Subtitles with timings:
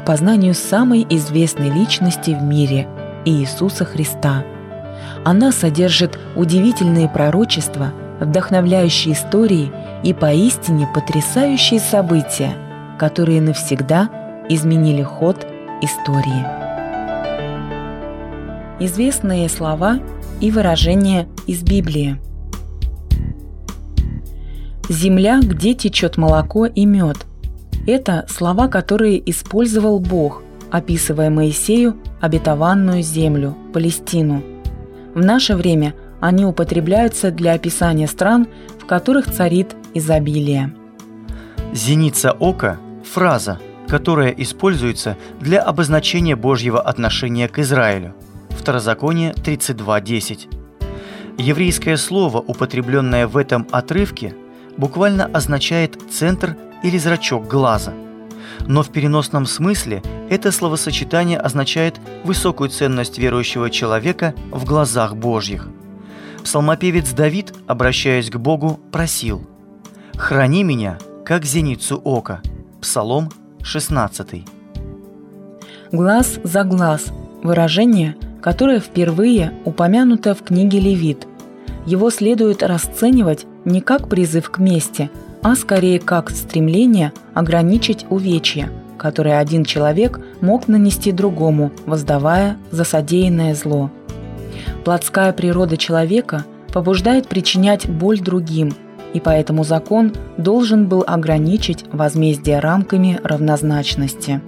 [0.00, 2.88] к познанию самой известной личности в мире–
[3.26, 4.44] Иисуса Христа.
[5.24, 9.70] Она содержит удивительные пророчества, вдохновляющие истории
[10.02, 12.54] и поистине потрясающие события,
[12.98, 14.08] которые навсегда
[14.48, 15.46] изменили ход
[15.82, 16.46] истории.
[18.82, 19.98] Известные слова
[20.40, 22.18] и выражения из Библии.
[24.88, 27.26] «Земля, где течет молоко и мед»,
[27.86, 34.42] это слова, которые использовал Бог, описывая Моисею обетованную землю, Палестину.
[35.14, 38.46] В наше время они употребляются для описания стран,
[38.78, 40.72] в которых царит изобилие.
[41.72, 43.58] Зеница ока– фраза,
[43.88, 48.14] которая используется для обозначения Божьего отношения к Израилю.
[48.50, 50.48] Второзаконие 32.10.
[51.38, 54.34] Еврейское слово, употребленное в этом отрывке,
[54.76, 57.92] буквально означает «центр» или «зрачок глаза».
[58.66, 65.68] Но в переносном смысле это словосочетание означает высокую ценность верующего человека в глазах Божьих.
[66.44, 69.46] Псалмопевец Давид, обращаясь к Богу, просил
[70.16, 72.40] «Храни меня, как зеницу ока»
[72.80, 73.30] Псалом
[73.62, 74.44] 16.
[75.92, 77.06] Глаз за глаз–
[77.42, 81.26] выражение, которое впервые упомянуто в книге Левит.
[81.84, 85.10] Его следует расценивать не как призыв к мести,
[85.42, 93.54] а скорее как стремление ограничить увечья, которые один человек мог нанести другому, воздавая за содеянное
[93.54, 93.90] зло.
[94.84, 98.74] Плотская природа человека побуждает причинять боль другим,
[99.14, 104.40] и поэтому закон должен был ограничить возмездие рамками равнозначности.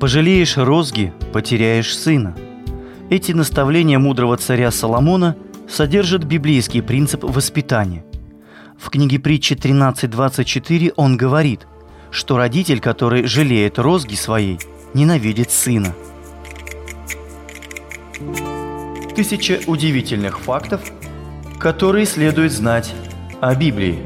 [0.00, 2.36] «Пожалеешь розги, потеряешь сына».
[3.10, 5.36] Эти наставления мудрого царя Соломона
[5.68, 8.04] содержат библейский принцип воспитания–
[8.84, 11.66] в книге притчи 13.24 он говорит,
[12.10, 14.58] что родитель, который жалеет розги своей,
[14.92, 15.94] ненавидит сына.
[19.16, 20.82] Тысяча удивительных фактов,
[21.58, 22.92] которые следует знать
[23.40, 23.98] о Библии.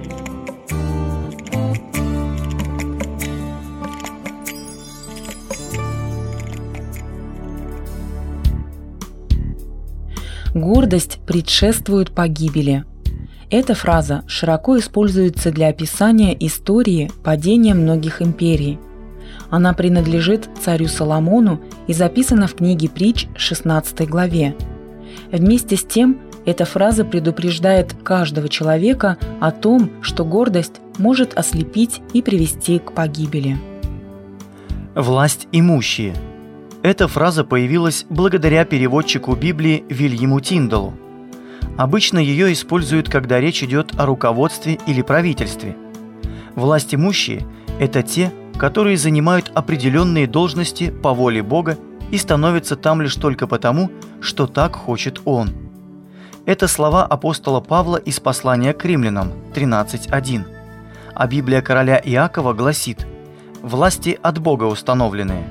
[10.54, 12.84] Гордость предшествует погибели–
[13.50, 18.78] эта фраза широко используется для описания истории падения многих империй.
[19.50, 24.54] Она принадлежит царю Соломону и записана в книге притч 16 главе.
[25.32, 32.20] Вместе с тем, эта фраза предупреждает каждого человека о том, что гордость может ослепить и
[32.20, 33.56] привести к погибели.
[34.94, 36.14] Власть имущие.
[36.82, 40.92] Эта фраза появилась благодаря переводчику Библии Вильяму Тиндалу–
[41.78, 45.76] Обычно ее используют, когда речь идет о руководстве или правительстве.
[46.56, 47.46] Власть имущие–
[47.78, 51.78] это те, которые занимают определенные должности по воле Бога
[52.10, 55.50] и становятся там лишь только потому, что так хочет Он.
[56.46, 60.46] Это слова апостола Павла из послания к римлянам 13.1.
[61.14, 63.06] А Библия короля Иакова гласит
[63.62, 65.48] «власти от Бога установленные».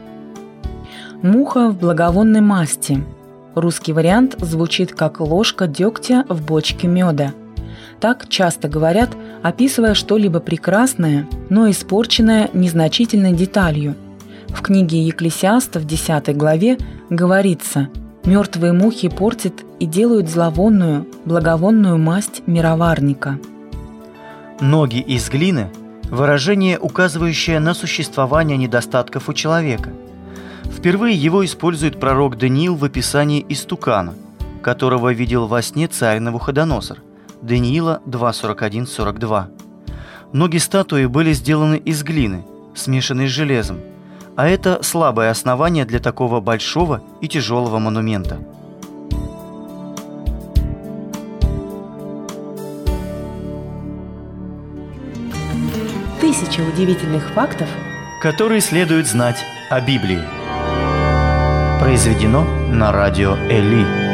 [1.23, 3.01] Муха в благовонной масти–
[3.57, 7.33] Русский вариант звучит как ложка дегтя в бочке меда.
[7.99, 9.09] Так часто говорят,
[9.41, 13.95] описывая что-либо прекрасное, но испорченное незначительной деталью.
[14.49, 16.77] В книге Екклесиаста в 10 главе
[17.09, 17.89] говорится
[18.25, 23.39] «Мертвые мухи портят и делают зловонную, благовонную масть мироварника».
[24.61, 25.71] Ноги из глины–
[26.11, 29.89] выражение, указывающее на существование недостатков у человека–
[30.65, 34.15] Впервые его использует пророк Даниил в описании истукана,
[34.61, 36.99] которого видел во сне царь Навуходоносор.
[37.41, 39.45] Даниила 2.41-42.
[40.33, 42.45] Ноги статуи были сделаны из глины,
[42.75, 43.79] смешанной с железом,
[44.35, 48.39] а это слабое основание для такого большого и тяжелого монумента.
[56.19, 57.69] Тысяча удивительных фактов,
[58.21, 60.36] которые следует знать о Библии.
[61.87, 64.06] Произведено на радио Эли.